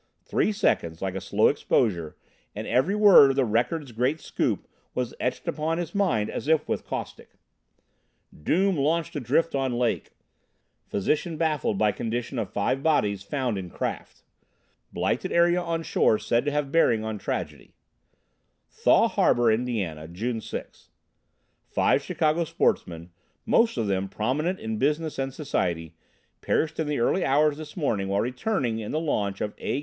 [0.25, 2.15] Three seconds, like a slow exposure,
[2.55, 6.67] and every word of the Record's great scoop was etched upon his mind as if
[6.67, 7.35] with caustic:
[8.33, 10.13] DOOM LAUNCH ADRIFT ON LAKE
[10.87, 14.23] Physician Baffled by Condition of Five Bodies Found in Craft
[14.91, 17.75] Blighted Area on Shore Said to Have Bearing on Tragedy
[18.83, 20.89] THAW HARBOR, IND., June 6.
[21.69, 23.11] Five Chicago sportsmen,
[23.45, 25.93] most of them prominent in business and society,
[26.41, 29.79] perished in the early hours this morning while returning in the launch of A.